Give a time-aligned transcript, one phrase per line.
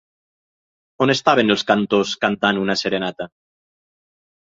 [1.07, 3.33] On estaven els cantors cantant una serenata?